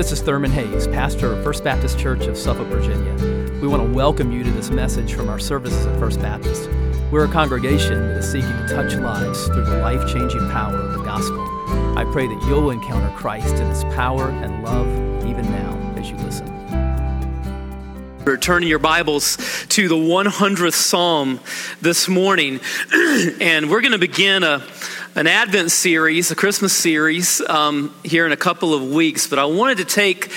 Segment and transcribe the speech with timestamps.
[0.00, 3.12] This is Thurman Hayes, pastor of First Baptist Church of Suffolk, Virginia.
[3.60, 6.70] We want to welcome you to this message from our services at First Baptist.
[7.12, 10.94] We're a congregation that is seeking to touch lives through the life changing power of
[10.94, 11.46] the gospel.
[11.98, 14.88] I pray that you'll encounter Christ in his power and love
[15.26, 16.46] even now as you listen.
[18.40, 19.36] Turn your Bibles
[19.68, 21.40] to the 100th Psalm
[21.82, 22.60] this morning,
[23.40, 24.60] and we're going to begin a
[25.16, 29.26] an Advent series, a Christmas series, um, here in a couple of weeks.
[29.26, 30.30] But I wanted to take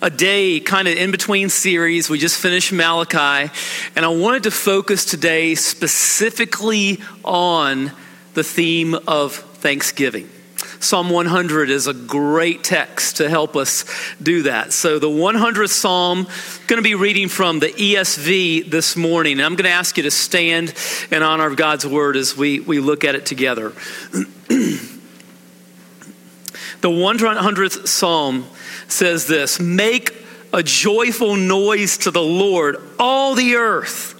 [0.00, 2.08] a day kind of in between series.
[2.08, 3.52] We just finished Malachi,
[3.96, 7.92] and I wanted to focus today specifically on
[8.34, 10.28] the theme of Thanksgiving.
[10.82, 13.84] Psalm 100 is a great text to help us
[14.20, 14.72] do that.
[14.72, 16.26] So, the 100th Psalm,
[16.66, 19.34] going to be reading from the ESV this morning.
[19.34, 20.74] And I'm going to ask you to stand
[21.10, 23.68] in honor of God's word as we, we look at it together.
[24.10, 24.78] the
[26.82, 28.46] 100th Psalm
[28.88, 30.16] says this Make
[30.50, 34.19] a joyful noise to the Lord, all the earth.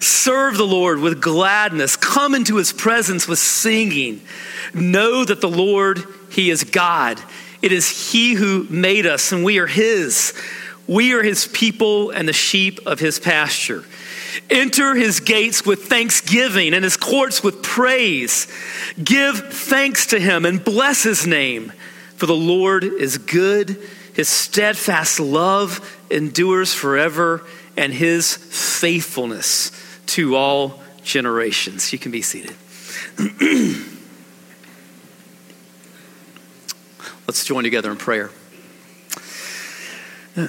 [0.00, 1.94] Serve the Lord with gladness.
[1.94, 4.22] Come into his presence with singing.
[4.72, 7.20] Know that the Lord, He is God.
[7.60, 10.32] It is He who made us, and we are His.
[10.86, 13.84] We are His people and the sheep of His pasture.
[14.48, 18.48] Enter His gates with thanksgiving and His courts with praise.
[19.02, 21.72] Give thanks to Him and bless His name,
[22.16, 23.76] for the Lord is good.
[24.14, 27.44] His steadfast love endures forever,
[27.76, 29.72] and His faithfulness
[30.10, 31.92] to all generations.
[31.92, 32.54] You can be seated.
[37.28, 38.28] Let's join together in prayer.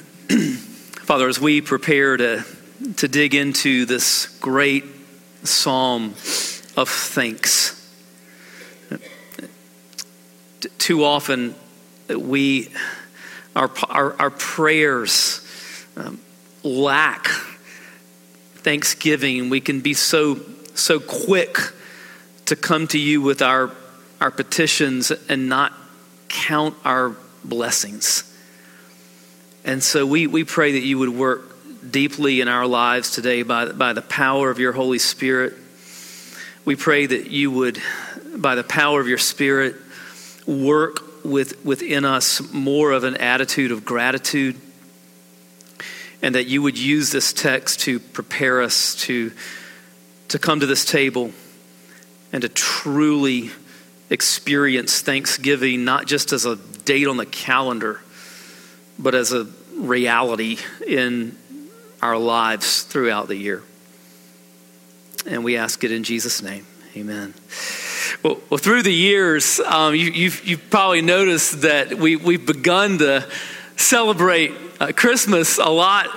[1.04, 2.44] Father, as we prepare to,
[2.98, 4.86] to dig into this great
[5.44, 6.16] psalm
[6.76, 7.78] of thanks,
[10.80, 11.54] too often
[12.10, 12.70] we,
[13.56, 15.48] our, our, our prayers
[15.98, 16.20] um,
[16.64, 17.30] lack
[18.64, 19.50] thanksgiving.
[19.50, 20.40] We can be so,
[20.74, 21.58] so quick
[22.46, 23.72] to come to you with our,
[24.20, 25.74] our petitions and not
[26.28, 28.28] count our blessings.
[29.64, 31.56] And so we, we pray that you would work
[31.90, 35.54] deeply in our lives today by, by the power of your Holy Spirit.
[36.66, 37.82] We pray that you would,
[38.36, 39.76] by the power of your Spirit,
[40.46, 44.60] work with, within us more of an attitude of gratitude,
[46.22, 49.32] and that you would use this text to prepare us to,
[50.28, 51.32] to come to this table
[52.32, 53.52] and to truly
[54.10, 58.02] experience Thanksgiving not just as a date on the calendar,
[59.00, 61.38] but as a reality in
[62.02, 63.64] our lives throughout the year.
[65.26, 66.66] And we ask it in Jesus' name.
[66.96, 67.34] Amen.
[68.24, 72.46] Well, well through the years, um, you, have you've, you've probably noticed that we, we've
[72.46, 73.28] begun to
[73.82, 76.08] celebrate uh, Christmas a lot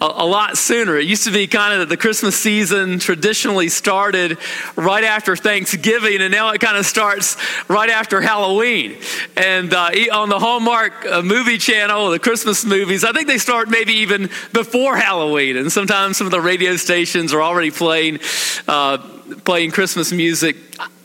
[0.00, 0.96] a, lot sooner.
[0.96, 4.38] It used to be kind of that the Christmas season traditionally started
[4.76, 7.36] right after Thanksgiving, and now it kind of starts
[7.68, 8.98] right after Halloween.
[9.36, 13.68] And uh, on the Hallmark uh, movie channel, the Christmas movies, I think they start
[13.68, 15.56] maybe even before Halloween.
[15.56, 18.20] And sometimes some of the radio stations are already playing
[18.68, 18.98] uh,
[19.44, 20.56] playing Christmas music.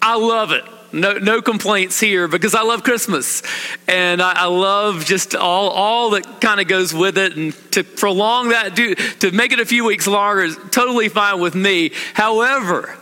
[0.02, 0.64] I love it.
[0.94, 3.42] No, no complaints here because I love Christmas
[3.88, 7.36] and I, I love just all, all that kind of goes with it.
[7.36, 11.40] And to prolong that, do, to make it a few weeks longer is totally fine
[11.40, 11.94] with me.
[12.14, 12.96] However,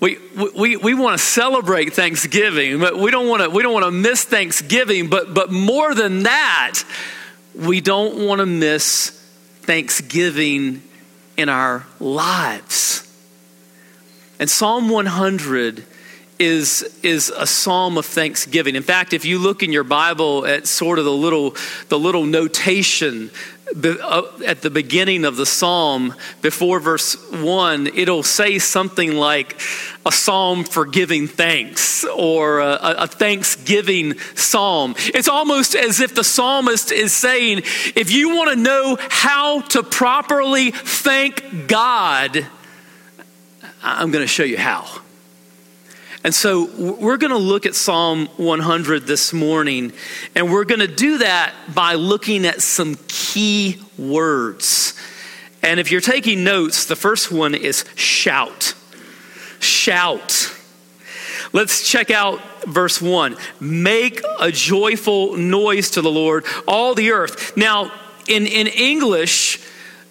[0.00, 0.18] we,
[0.56, 3.92] we, we want to celebrate Thanksgiving, but we don't want to, we don't want to
[3.92, 5.08] miss Thanksgiving.
[5.08, 6.82] But, but more than that,
[7.54, 9.10] we don't want to miss
[9.62, 10.82] Thanksgiving
[11.36, 13.06] in our lives.
[14.40, 15.84] And Psalm 100
[16.40, 18.74] is, is a psalm of thanksgiving.
[18.74, 21.54] In fact, if you look in your Bible at sort of the little,
[21.88, 23.30] the little notation
[23.76, 26.12] uh, at the beginning of the psalm
[26.42, 29.60] before verse 1 it'll say something like
[30.04, 36.24] a psalm for giving thanks or a, a, thanksgiving psalm it's almost as if the
[36.24, 37.58] psalmist is saying
[37.94, 42.44] if you want to know how to properly thank god
[43.84, 45.00] i'm going to show you how
[46.22, 49.92] and so we're going to look at Psalm 100 this morning,
[50.34, 54.94] and we're going to do that by looking at some key words.
[55.62, 58.74] And if you're taking notes, the first one is shout.
[59.60, 60.54] Shout.
[61.54, 63.36] Let's check out verse 1.
[63.58, 67.56] Make a joyful noise to the Lord, all the earth.
[67.56, 67.92] Now,
[68.28, 69.58] in, in English,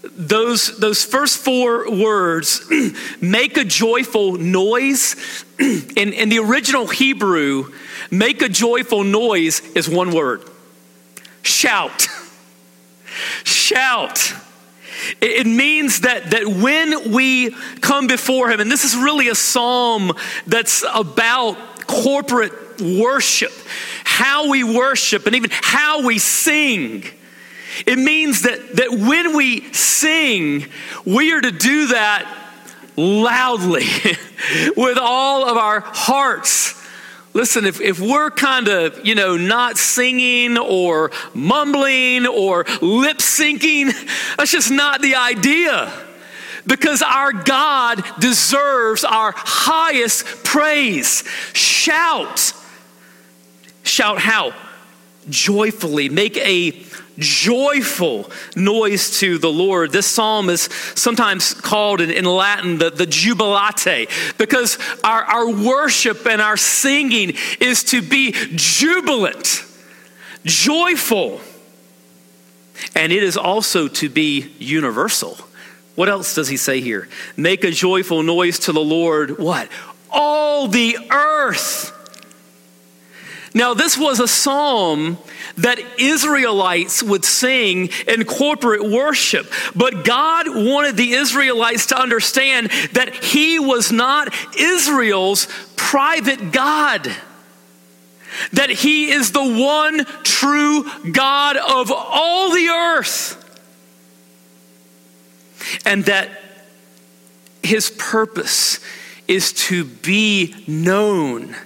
[0.03, 2.69] those, those first four words,
[3.21, 7.73] make a joyful noise, in, in the original Hebrew,
[8.09, 10.43] make a joyful noise is one word
[11.43, 12.07] shout.
[13.43, 14.33] Shout.
[15.19, 17.51] It means that, that when we
[17.81, 20.13] come before Him, and this is really a psalm
[20.47, 21.57] that's about
[21.87, 23.51] corporate worship,
[24.03, 27.03] how we worship, and even how we sing.
[27.85, 30.65] It means that, that when we sing,
[31.05, 32.35] we are to do that
[32.95, 33.85] loudly
[34.75, 36.75] with all of our hearts.
[37.33, 43.93] Listen, if, if we're kind of, you know, not singing or mumbling or lip syncing,
[44.37, 45.91] that's just not the idea.
[46.65, 51.23] Because our God deserves our highest praise.
[51.53, 52.53] Shout.
[53.83, 54.53] Shout how?
[55.29, 56.09] Joyfully.
[56.09, 56.71] Make a
[57.19, 59.91] joyful noise to the Lord.
[59.91, 60.63] This psalm is
[60.95, 67.33] sometimes called in, in Latin the, the jubilate because our, our worship and our singing
[67.59, 69.65] is to be jubilant,
[70.45, 71.41] joyful,
[72.95, 75.37] and it is also to be universal.
[75.95, 77.09] What else does he say here?
[77.35, 79.37] Make a joyful noise to the Lord.
[79.37, 79.67] What?
[80.09, 81.93] All the earth.
[83.59, 85.17] Now, this was a psalm
[85.57, 89.51] that Israelites would sing in corporate worship.
[89.75, 97.13] But God wanted the Israelites to understand that He was not Israel's private God.
[98.53, 103.35] That He is the one true God of all the earth.
[105.85, 106.29] And that
[107.61, 108.79] His purpose
[109.27, 111.57] is to be known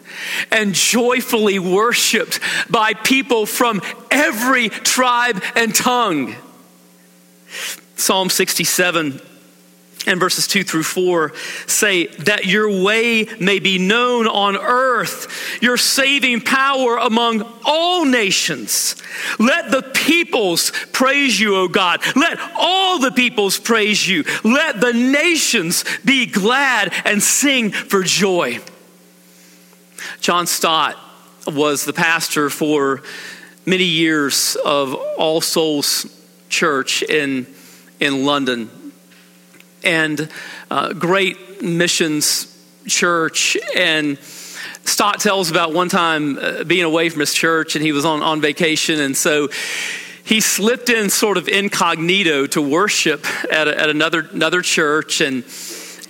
[0.51, 2.39] and joyfully worshiped
[2.69, 3.81] by people from
[4.12, 6.36] every tribe and tongue.
[7.95, 9.21] Psalm 67
[10.06, 11.33] and verses 2 through 4
[11.68, 18.95] say that your way may be known on earth, your saving power among all nations.
[19.39, 22.01] Let the peoples praise you, O God.
[22.16, 24.25] Let all the peoples praise you.
[24.44, 28.59] Let the nations be glad and sing for joy.
[30.21, 30.97] John Stott
[31.47, 33.01] was the pastor for
[33.65, 36.05] many years of All Souls
[36.50, 37.47] Church in,
[38.00, 38.69] in London.
[39.83, 40.29] And
[40.69, 42.50] uh, great missions
[42.88, 43.57] church.
[43.75, 44.17] And
[44.85, 48.21] Stott tells about one time uh, being away from his church and he was on,
[48.21, 48.99] on vacation.
[48.99, 49.49] And so
[50.23, 55.21] he slipped in sort of incognito to worship at, a, at another, another church.
[55.21, 55.44] And,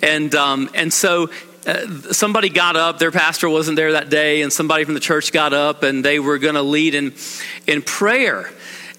[0.01, 1.29] and, um, and so
[1.65, 5.31] uh, somebody got up, their pastor wasn't there that day, and somebody from the church
[5.31, 7.13] got up and they were going to lead in,
[7.67, 8.49] in prayer.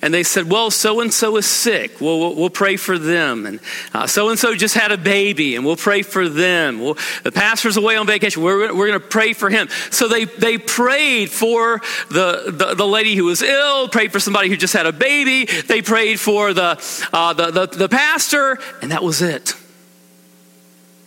[0.05, 1.99] And they said, Well, so and so is sick.
[1.99, 3.47] Well, we'll, we'll pray for them.
[3.47, 6.79] And so and so just had a baby, and we'll pray for them.
[6.79, 8.43] Well, the pastor's away on vacation.
[8.43, 9.69] We're, we're going to pray for him.
[9.91, 11.81] So they, they prayed for
[12.11, 15.47] the, the, the, lady who was ill, prayed for somebody who just had a baby.
[15.47, 19.55] They prayed for the, uh, the, the, the pastor, and that was it.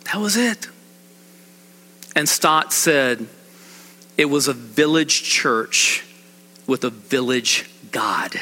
[0.06, 0.68] That was it.
[2.18, 3.28] And Stott said,
[4.16, 6.04] it was a village church
[6.66, 8.34] with a village God.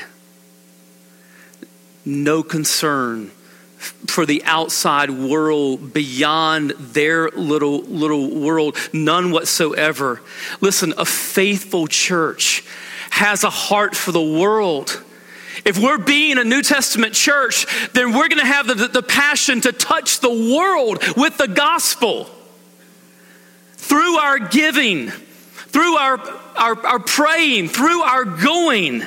[2.03, 3.33] No concern
[4.07, 8.79] for the outside world beyond their little little world.
[8.95, 10.23] None whatsoever.
[10.63, 12.65] Listen a faithful church
[13.11, 15.05] has a heart for the world.
[15.67, 19.61] If we're being a New Testament church, then we're going to have the, the passion
[19.61, 22.31] to touch the world with the gospel
[23.87, 26.19] through our giving, through our,
[26.57, 29.05] our, our praying, through our going.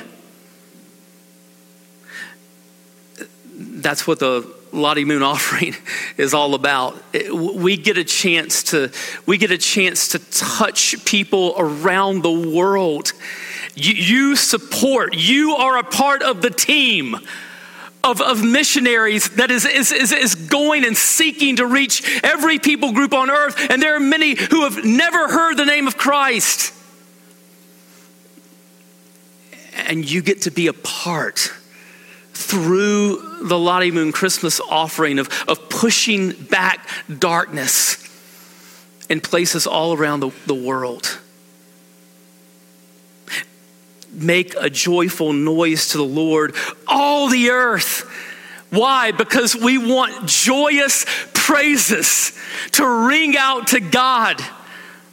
[3.54, 5.74] That's what the Lottie Moon offering
[6.16, 6.96] is all about.
[7.30, 8.90] We get a chance to
[9.26, 13.12] we get a chance to touch people around the world.
[13.74, 15.14] You, you support.
[15.14, 17.16] You are a part of the team
[18.02, 22.92] of, of missionaries that is, is, is, is going and seeking to reach every people
[22.92, 23.70] group on earth.
[23.70, 26.72] And there are many who have never heard the name of Christ.
[29.74, 31.52] And you get to be a part
[32.32, 36.88] through the Lottie Moon Christmas offering of, of pushing back
[37.18, 37.96] darkness
[39.08, 41.18] in places all around the, the world
[44.12, 46.54] make a joyful noise to the Lord,
[46.86, 48.08] all the earth.
[48.70, 49.12] Why?
[49.12, 52.32] Because we want joyous praises
[52.72, 54.40] to ring out to God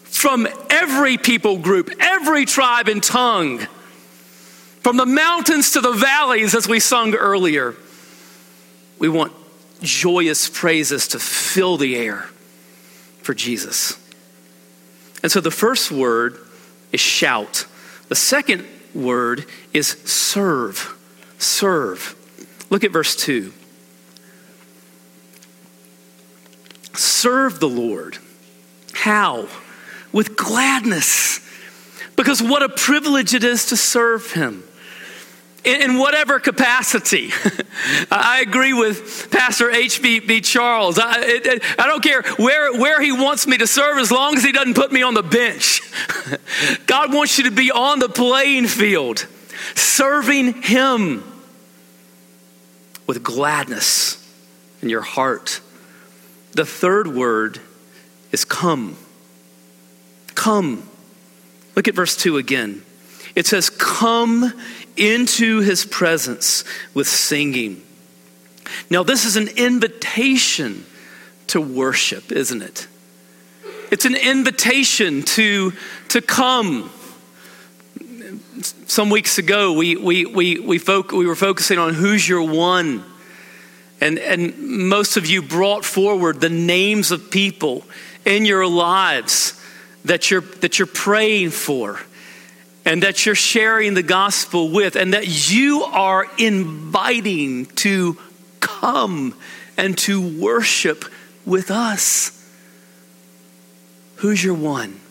[0.04, 3.60] from every people group, every tribe and tongue,
[4.82, 7.76] from the mountains to the valleys, as we sung earlier.
[9.00, 9.34] We want
[9.82, 12.28] joyous praises to fill the air
[13.22, 13.98] for Jesus.
[15.24, 16.38] And so the first word
[16.92, 17.66] is shout.
[18.08, 20.98] The second word is serve.
[21.38, 22.16] Serve.
[22.70, 23.54] Look at verse 2.
[26.94, 28.18] Serve the Lord.
[28.94, 29.48] How?
[30.12, 31.40] With gladness.
[32.16, 34.64] Because what a privilege it is to serve Him
[35.64, 37.32] in, whatever capacity.
[38.12, 40.42] I agree with Pastor H.B.
[40.42, 40.98] Charles.
[41.00, 44.44] I, it, I don't care where, where he wants me to serve as long as
[44.44, 45.82] he doesn't put me on the bench.
[46.88, 49.28] God wants you to be on the playing field,
[49.76, 51.24] serving Him
[53.06, 54.24] with gladness
[54.82, 55.62] in your heart.
[56.54, 57.60] The third word
[58.32, 58.98] is come.
[60.36, 60.90] Come.
[61.76, 62.84] Look at verse 2 again.
[63.36, 64.52] It says, Come
[64.98, 66.64] into his presence
[66.94, 67.84] with singing.
[68.90, 70.86] Now, this is an invitation
[71.48, 72.88] to worship, isn't it?
[73.92, 75.72] It's an invitation to,
[76.10, 76.92] to come.
[78.88, 83.04] Some weeks ago, we, we, we, we, we were focusing on who's your one.
[84.02, 84.58] And, and
[84.90, 87.84] most of you brought forward the names of people
[88.26, 89.60] in your lives
[90.06, 92.00] that you're, that you're praying for
[92.88, 98.18] and that you're sharing the gospel with, and that you are inviting to
[98.62, 99.38] come
[99.76, 101.04] and to worship
[101.46, 102.32] with us.
[104.16, 105.02] Who's your one?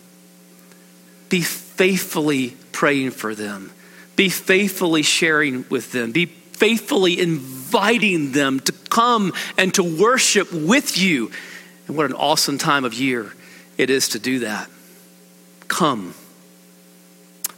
[1.29, 3.71] Be faithfully praying for them,
[4.15, 10.97] be faithfully sharing with them, be faithfully inviting them to come and to worship with
[10.97, 11.29] you.
[11.87, 13.31] And what an awesome time of year
[13.77, 14.67] it is to do that.
[15.67, 16.15] Come.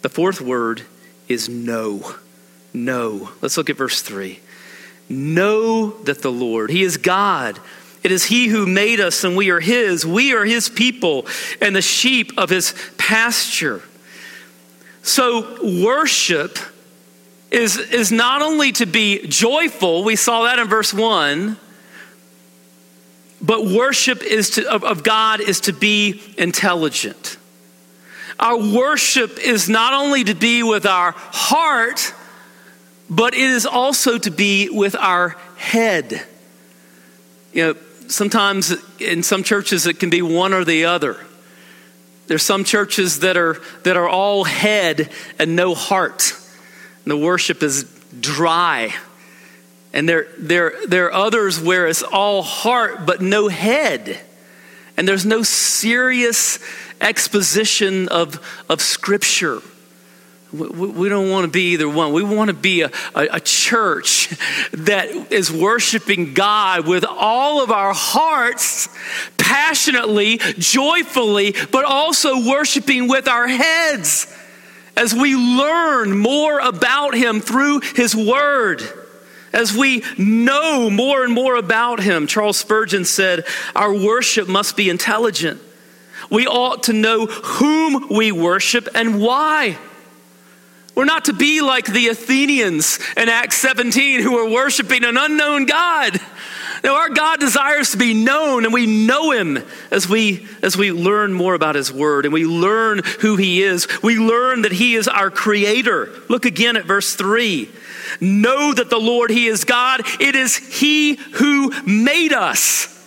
[0.01, 0.83] The fourth word
[1.27, 2.15] is know.
[2.73, 3.29] Know.
[3.41, 4.39] Let's look at verse 3.
[5.09, 7.59] Know that the Lord, He is God.
[8.03, 10.05] It is He who made us, and we are His.
[10.05, 11.25] We are His people
[11.61, 13.81] and the sheep of His pasture.
[15.01, 16.59] So, worship
[17.51, 21.57] is, is not only to be joyful, we saw that in verse 1,
[23.41, 27.38] but worship is to, of, of God is to be intelligent.
[28.39, 32.13] Our worship is not only to be with our heart,
[33.09, 36.25] but it is also to be with our head.
[37.51, 37.75] You know,
[38.07, 41.17] sometimes in some churches it can be one or the other.
[42.27, 46.33] There's some churches that are that are all head and no heart.
[47.03, 47.83] And the worship is
[48.19, 48.93] dry.
[49.93, 54.19] And there, there, there are others where it's all heart but no head.
[54.97, 56.59] And there's no serious
[57.01, 58.39] exposition of,
[58.69, 59.61] of Scripture.
[60.51, 62.11] We, don't want to be either one.
[62.11, 64.29] We want to be a, a, a, church
[64.71, 68.89] that is worshiping God with all of our hearts,
[69.37, 74.35] passionately, joyfully, but also worshiping with our heads
[74.97, 78.81] as we learn more about Him through His Word.
[79.53, 84.89] As we know more and more about Him, Charles Spurgeon said, Our worship must be
[84.89, 85.61] intelligent.
[86.29, 89.77] We ought to know whom we worship and why.
[90.95, 95.65] We're not to be like the Athenians in Acts 17 who are worshiping an unknown
[95.65, 96.19] God.
[96.83, 100.91] Now, our God desires to be known, and we know Him as we, as we
[100.91, 103.87] learn more about His Word and we learn who He is.
[104.01, 106.09] We learn that He is our Creator.
[106.29, 107.69] Look again at verse 3.
[108.21, 110.01] Know that the Lord, He is God.
[110.19, 112.98] It is He who made us.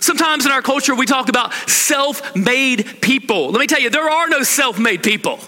[0.00, 3.50] Sometimes in our culture, we talk about self made people.
[3.50, 5.40] Let me tell you, there are no self made people.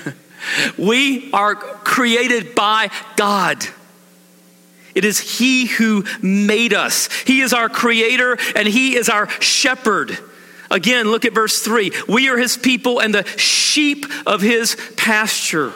[0.78, 3.66] we are created by God.
[4.94, 7.12] It is He who made us.
[7.22, 10.18] He is our creator and He is our shepherd.
[10.70, 11.92] Again, look at verse 3.
[12.08, 15.72] We are His people and the sheep of His pasture.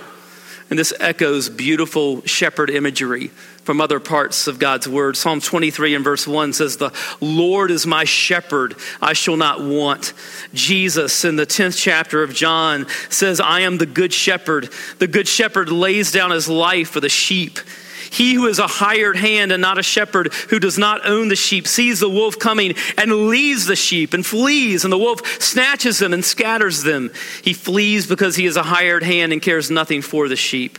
[0.71, 3.30] And this echoes beautiful shepherd imagery
[3.70, 5.16] from other parts of God's word.
[5.16, 10.12] Psalm 23 and verse 1 says, The Lord is my shepherd, I shall not want.
[10.52, 14.70] Jesus in the 10th chapter of John says, I am the good shepherd.
[14.98, 17.60] The good shepherd lays down his life for the sheep.
[18.10, 21.36] He who is a hired hand and not a shepherd, who does not own the
[21.36, 26.00] sheep, sees the wolf coming and leaves the sheep and flees, and the wolf snatches
[26.00, 27.12] them and scatters them.
[27.44, 30.78] He flees because he is a hired hand and cares nothing for the sheep.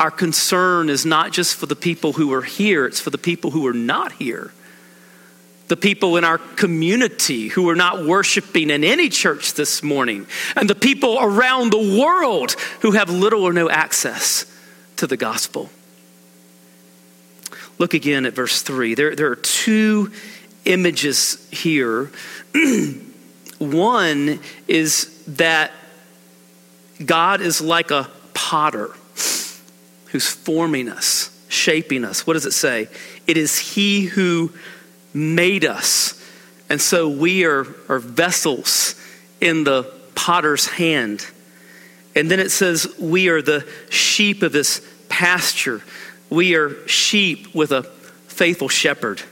[0.00, 3.50] our concern is not just for the people who are here, it's for the people
[3.50, 4.50] who are not here.
[5.68, 10.26] The people in our community who are not worshiping in any church this morning,
[10.56, 14.46] and the people around the world who have little or no access
[14.96, 15.68] to the gospel.
[17.78, 18.94] Look again at verse 3.
[18.94, 20.12] There, there are two
[20.64, 22.10] images here.
[23.58, 25.72] One is that
[27.04, 28.94] God is like a potter
[30.12, 32.26] who's forming us, shaping us.
[32.26, 32.88] What does it say?
[33.26, 34.52] It is He who
[35.12, 36.16] made us.
[36.68, 38.94] And so we are, are vessels
[39.40, 41.26] in the potter's hand.
[42.14, 45.82] And then it says, We are the sheep of this pasture.
[46.28, 47.82] We are sheep with a
[48.28, 49.22] faithful shepherd.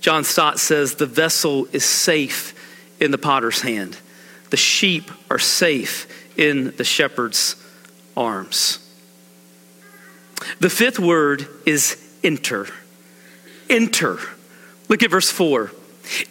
[0.00, 2.54] John Stott says, The vessel is safe
[3.00, 3.98] in the potter's hand,
[4.50, 6.06] the sheep are safe
[6.38, 7.56] in the shepherd's
[8.16, 8.85] arms.
[10.60, 12.66] The fifth word is enter.
[13.68, 14.18] Enter.
[14.88, 15.70] Look at verse 4.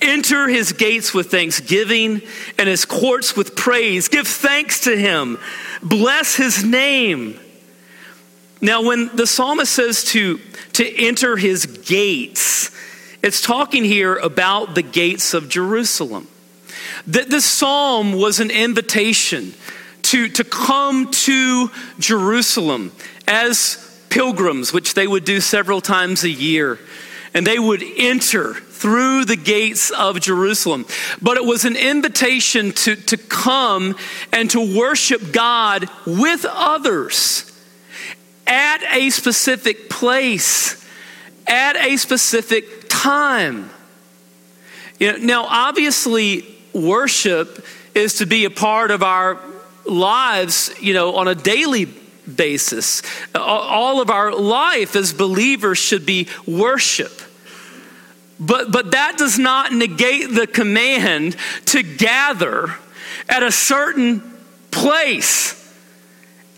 [0.02, 2.22] Enter his gates with thanksgiving
[2.58, 4.08] and his courts with praise.
[4.08, 5.38] Give thanks to him.
[5.84, 7.40] Bless his name.
[8.62, 10.40] Now, when the psalmist says to,
[10.74, 12.72] to enter his gates,
[13.22, 16.28] it's talking here about the gates of Jerusalem.
[17.08, 19.54] That this psalm was an invitation
[20.04, 21.70] to, to come to
[22.00, 22.92] Jerusalem
[23.28, 26.80] as pilgrims, which they would do several times a year.
[27.34, 30.86] And they would enter through the gates of Jerusalem.
[31.22, 33.98] But it was an invitation to, to come
[34.32, 37.52] and to worship God with others
[38.48, 40.82] at a specific place,
[41.46, 43.70] at a specific time.
[44.98, 49.42] You know, now, obviously, worship is to be a part of our
[49.86, 51.88] lives, you know, on a daily
[52.33, 53.01] basis.
[53.33, 57.22] All of our life as believers should be worship.
[58.40, 62.75] But, but that does not negate the command to gather
[63.29, 64.22] at a certain
[64.72, 65.74] place,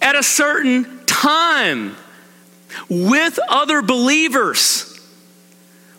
[0.02, 1.96] at a certain time,
[2.90, 4.87] with other believers.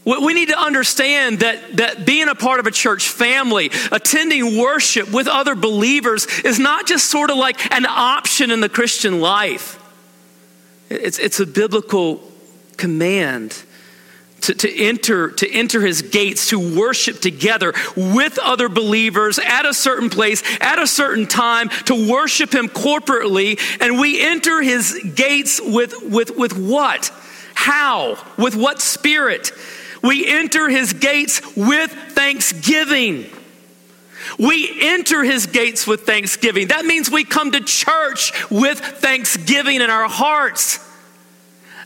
[0.08, 5.12] We need to understand that, that being a part of a church family, attending worship
[5.12, 9.78] with other believers, is not just sort of like an option in the Christian life.
[10.88, 12.22] It's, it's a biblical
[12.78, 13.62] command
[14.42, 19.74] to, to, enter, to enter his gates, to worship together with other believers at a
[19.74, 23.60] certain place, at a certain time, to worship him corporately.
[23.78, 27.12] And we enter his gates with, with, with what?
[27.52, 28.16] How?
[28.38, 29.52] With what spirit?
[30.08, 33.26] We enter his gates with thanksgiving.
[34.38, 36.68] We enter his gates with thanksgiving.
[36.68, 40.78] That means we come to church with thanksgiving in our hearts.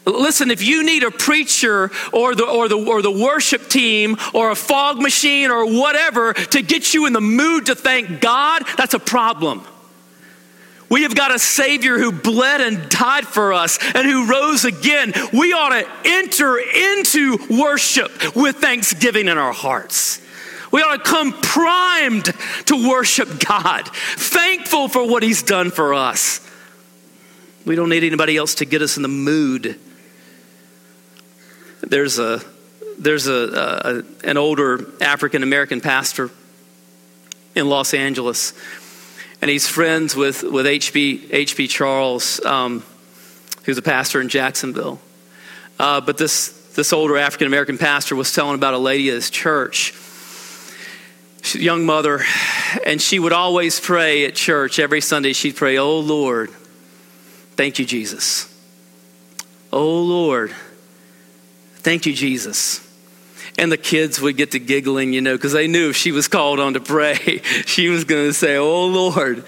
[0.06, 4.52] Listen, if you need a preacher or the, or, the, or the worship team or
[4.52, 8.94] a fog machine or whatever to get you in the mood to thank God, that's
[8.94, 9.66] a problem.
[10.92, 15.14] We have got a Savior who bled and died for us and who rose again.
[15.32, 20.20] We ought to enter into worship with thanksgiving in our hearts.
[20.70, 22.26] We ought to come primed
[22.66, 26.46] to worship God, thankful for what He's done for us.
[27.64, 29.80] We don't need anybody else to get us in the mood.
[31.80, 32.42] There's a
[32.98, 36.28] there's a, a an older African American pastor
[37.54, 38.52] in Los Angeles
[39.42, 41.28] and he's friends with, with H.B.
[41.32, 41.66] H.B.
[41.66, 42.84] Charles, um,
[43.64, 45.00] who's a pastor in Jacksonville.
[45.80, 49.30] Uh, but this, this older African American pastor was telling about a lady at his
[49.30, 49.94] church.
[51.54, 52.20] Young mother,
[52.86, 55.32] and she would always pray at church every Sunday.
[55.32, 56.50] She'd pray, Oh Lord,
[57.56, 58.48] thank you, Jesus.
[59.72, 60.54] Oh Lord,
[61.78, 62.78] thank you, Jesus.
[63.58, 66.26] And the kids would get to giggling, you know, because they knew if she was
[66.26, 67.14] called on to pray,
[67.66, 69.44] she was going to say, Oh Lord,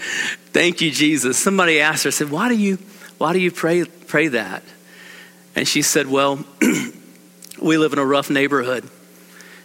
[0.53, 1.39] thank you, Jesus.
[1.39, 2.79] Somebody asked her, said, Why do you,
[3.19, 4.63] why do you pray, pray that?
[5.57, 6.45] And she said, Well,
[7.61, 8.89] we live in a rough neighborhood.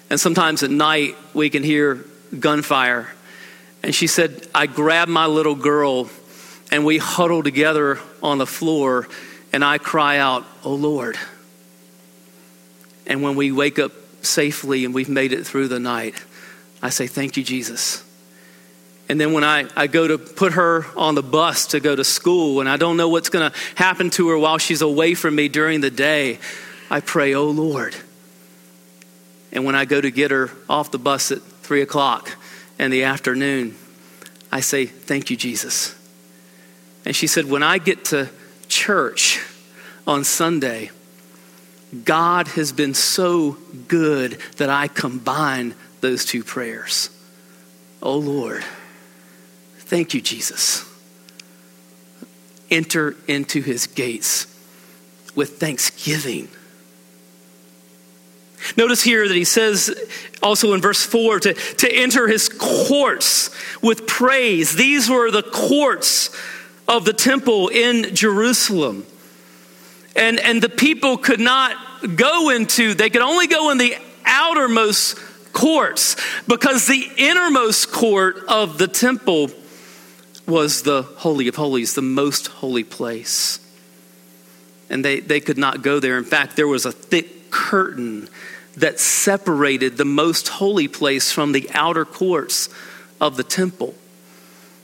[0.10, 2.06] And sometimes at night we can hear
[2.38, 3.10] gunfire.
[3.84, 6.10] And she said, I grab my little girl
[6.72, 9.08] and we huddle together on the floor
[9.52, 11.18] and I cry out, Oh Lord.
[13.08, 16.16] And when we wake up safely and we've made it through the night,
[16.82, 18.04] I say, Thank you, Jesus.
[19.08, 22.04] And then when I, I go to put her on the bus to go to
[22.04, 25.36] school and I don't know what's going to happen to her while she's away from
[25.36, 26.38] me during the day,
[26.92, 27.96] I pray, Oh Lord.
[29.52, 32.32] And when I go to get her off the bus at three o'clock
[32.78, 33.76] in the afternoon,
[34.52, 35.96] I say, Thank you, Jesus.
[37.06, 38.30] And she said, When I get to
[38.68, 39.42] church,
[40.10, 40.90] on Sunday,
[42.04, 47.10] God has been so good that I combine those two prayers.
[48.02, 48.64] Oh Lord,
[49.80, 50.86] thank you, Jesus.
[52.70, 54.46] Enter into his gates
[55.36, 56.50] with thanksgiving.
[58.78, 59.96] Notice here that he says
[60.44, 63.50] also in verse 4 to, to enter his courts
[63.82, 64.76] with praise.
[64.76, 66.30] These were the courts
[66.88, 69.06] of the temple in Jerusalem.
[70.16, 71.76] And, and the people could not
[72.16, 73.96] go into, they could only go in the
[74.26, 75.18] outermost
[75.54, 76.16] courts
[76.48, 79.50] because the innermost court of the temple
[80.48, 83.60] was the Holy of Holies, the most holy place.
[84.90, 86.18] And they, they could not go there.
[86.18, 88.28] In fact, there was a thick curtain
[88.78, 92.70] that separated the most holy place from the outer courts
[93.22, 93.94] of the temple.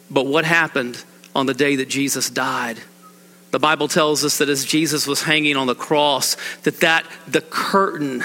[0.09, 2.79] But what happened on the day that Jesus died?
[3.55, 7.39] The Bible tells us that as Jesus was hanging on the cross, that, that the
[7.39, 8.21] curtain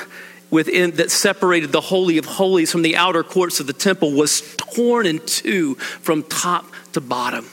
[0.50, 4.56] within that separated the holy of holies from the outer courts of the temple was
[4.56, 7.46] torn in two from top to bottom.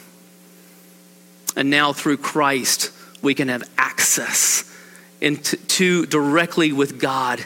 [1.56, 4.64] And now through Christ, we can have access
[5.22, 7.46] into to directly with God,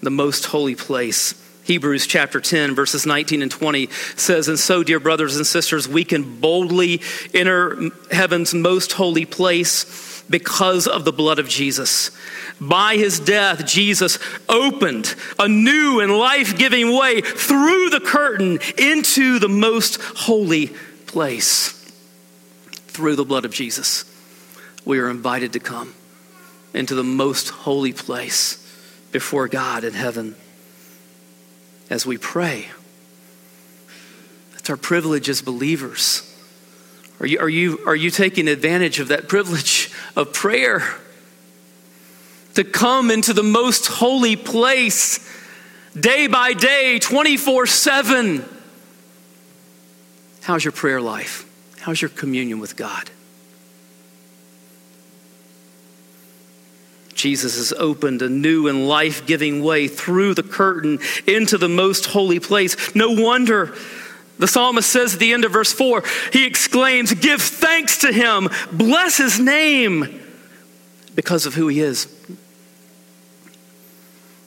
[0.00, 1.34] the most holy place.
[1.66, 6.04] Hebrews chapter 10, verses 19 and 20 says, And so, dear brothers and sisters, we
[6.04, 7.02] can boldly
[7.34, 12.12] enter heaven's most holy place because of the blood of Jesus.
[12.60, 19.40] By his death, Jesus opened a new and life giving way through the curtain into
[19.40, 20.68] the most holy
[21.08, 21.72] place.
[22.86, 24.04] Through the blood of Jesus,
[24.84, 25.94] we are invited to come
[26.72, 28.62] into the most holy place
[29.10, 30.36] before God in heaven
[31.90, 32.66] as we pray.
[34.52, 36.22] That's our privilege as believers.
[37.20, 40.82] Are you, are you, are you taking advantage of that privilege of prayer?
[42.54, 45.20] To come into the most holy place
[45.98, 48.44] day by day, 24 7.
[50.42, 51.44] How's your prayer life?
[51.80, 53.10] How's your communion with God?
[57.16, 62.06] Jesus has opened a new and life giving way through the curtain into the most
[62.06, 62.94] holy place.
[62.94, 63.74] No wonder
[64.38, 66.02] the psalmist says at the end of verse 4,
[66.32, 70.22] he exclaims, Give thanks to him, bless his name,
[71.14, 72.06] because of who he is.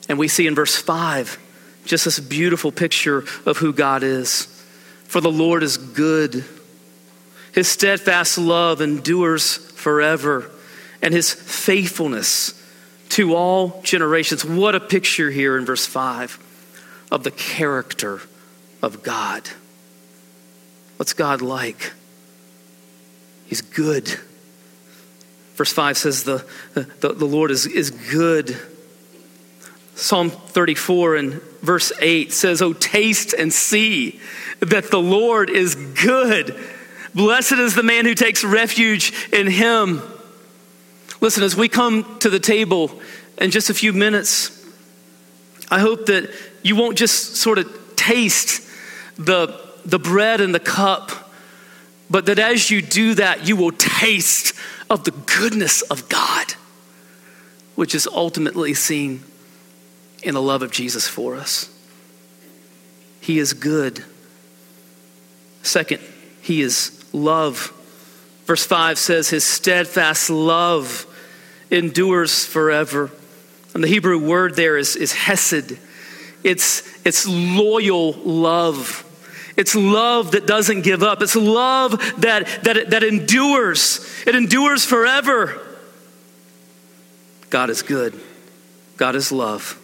[0.08, 1.38] And we see in verse 5
[1.84, 4.46] just this beautiful picture of who God is.
[5.04, 6.44] For the Lord is good,
[7.52, 10.48] his steadfast love endures forever,
[11.02, 12.59] and his faithfulness
[13.10, 14.44] to all generations.
[14.44, 16.38] What a picture here in verse 5
[17.10, 18.20] of the character
[18.82, 19.48] of God.
[20.96, 21.92] What's God like?
[23.46, 24.08] He's good.
[25.54, 28.56] Verse 5 says, The, the, the Lord is, is good.
[29.94, 34.20] Psalm 34 and verse 8 says, Oh, taste and see
[34.60, 36.58] that the Lord is good.
[37.14, 40.00] Blessed is the man who takes refuge in him.
[41.20, 43.00] Listen, as we come to the table
[43.38, 44.56] in just a few minutes,
[45.70, 46.30] I hope that
[46.62, 48.66] you won't just sort of taste
[49.16, 51.10] the, the bread and the cup,
[52.08, 54.54] but that as you do that, you will taste
[54.88, 56.54] of the goodness of God,
[57.76, 59.22] which is ultimately seen
[60.22, 61.70] in the love of Jesus for us.
[63.20, 64.04] He is good.
[65.62, 66.00] Second,
[66.40, 67.72] He is love.
[68.46, 71.06] Verse 5 says, His steadfast love
[71.70, 73.10] endures forever.
[73.74, 75.78] And the Hebrew word there is, is hesed.
[76.42, 79.06] It's, it's loyal love.
[79.56, 81.22] It's love that doesn't give up.
[81.22, 84.06] It's love that, that, that endures.
[84.26, 85.60] It endures forever.
[87.50, 88.18] God is good.
[88.96, 89.78] God is love.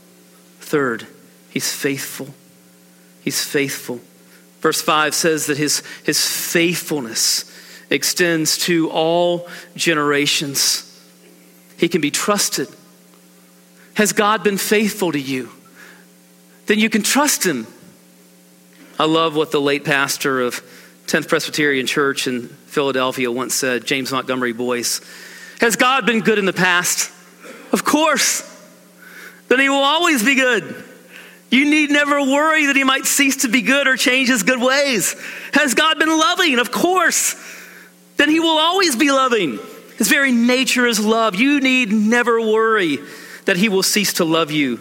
[0.61, 1.07] Third,
[1.51, 2.29] He's faithful.
[3.23, 4.01] He's faithful.
[4.61, 7.51] Verse 5 says that His, his faithfulness
[7.91, 10.86] extends to all generations.
[11.77, 12.69] He can be trusted.
[13.95, 15.51] Has God been faithful to you?
[16.67, 17.67] Then you can trust Him.
[18.99, 20.63] I love what the late pastor of
[21.07, 25.01] 10th Presbyterian Church in Philadelphia once said, James Montgomery Boice.
[25.61, 27.11] Has God been good in the past?
[27.73, 28.43] Of course.
[29.49, 30.85] Then He will always be good.
[31.51, 34.61] You need never worry that He might cease to be good or change His good
[34.61, 35.15] ways.
[35.53, 36.59] Has God been loving?
[36.59, 37.37] Of course.
[38.17, 39.59] Then He will always be loving.
[39.99, 41.35] His very nature is love.
[41.35, 42.99] You need never worry
[43.47, 44.81] that He will cease to love you.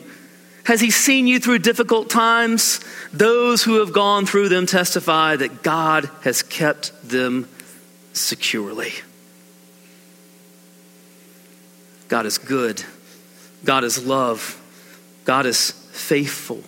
[0.65, 2.79] Has He seen you through difficult times?
[3.13, 7.47] Those who have gone through them testify that God has kept them
[8.13, 8.91] securely.
[12.07, 12.83] God is good.
[13.63, 14.61] God is love.
[15.25, 16.61] God is faithful.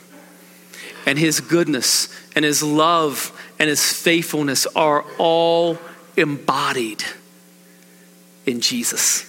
[1.05, 5.77] And his goodness and his love and his faithfulness are all
[6.17, 7.03] embodied
[8.47, 9.25] in Jesus.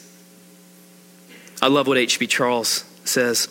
[1.60, 2.26] I love what H.B.
[2.28, 3.48] Charles says.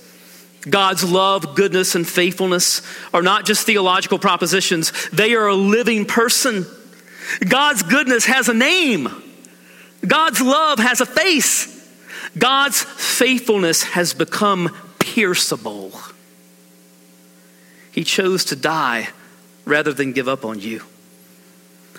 [0.69, 2.81] God's love, goodness, and faithfulness
[3.13, 6.65] are not just theological propositions, they are a living person.
[7.47, 9.09] God's goodness has a name,
[10.05, 11.73] God's love has a face,
[12.37, 16.13] God's faithfulness has become pierceable.
[17.91, 19.09] He chose to die
[19.65, 20.83] rather than give up on you.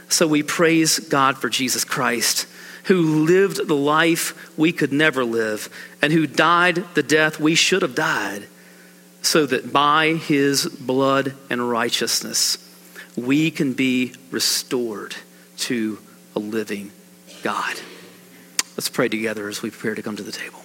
[0.08, 2.46] So we praise God for Jesus Christ,
[2.84, 5.68] who lived the life we could never live
[6.00, 8.46] and who died the death we should have died,
[9.20, 12.58] so that by his blood and righteousness
[13.16, 15.14] we can be restored
[15.56, 15.98] to
[16.34, 16.90] a living
[17.42, 17.76] God.
[18.76, 20.60] Let's pray together as we prepare to come to the table.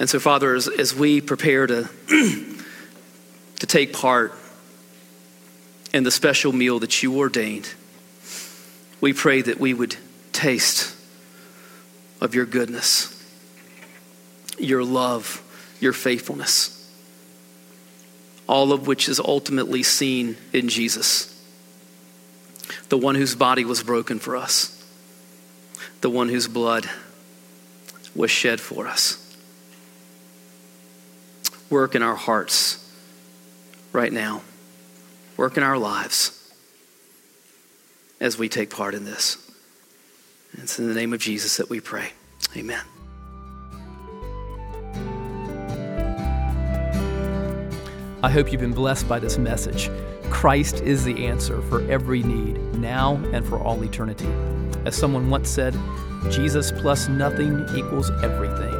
[0.00, 4.32] And so, Father, as, as we prepare to, to take part
[5.92, 7.68] in the special meal that you ordained,
[9.02, 9.96] we pray that we would
[10.32, 10.96] taste
[12.18, 13.14] of your goodness,
[14.58, 15.42] your love,
[15.80, 16.90] your faithfulness,
[18.46, 21.26] all of which is ultimately seen in Jesus,
[22.88, 24.82] the one whose body was broken for us,
[26.00, 26.88] the one whose blood
[28.14, 29.29] was shed for us
[31.70, 32.76] work in our hearts
[33.92, 34.42] right now,
[35.36, 36.36] work in our lives
[38.20, 39.38] as we take part in this.
[40.54, 42.10] It's in the name of Jesus that we pray.
[42.56, 42.82] Amen.
[48.22, 49.88] I hope you've been blessed by this message.
[50.28, 54.28] Christ is the answer for every need, now and for all eternity.
[54.84, 55.74] As someone once said,
[56.30, 58.79] Jesus plus nothing equals everything, and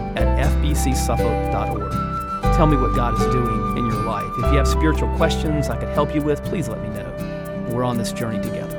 [0.15, 1.91] at fbcsuffolk.org.
[2.55, 4.29] Tell me what God is doing in your life.
[4.37, 7.67] If you have spiritual questions I could help you with, please let me know.
[7.69, 8.70] We're on this journey together.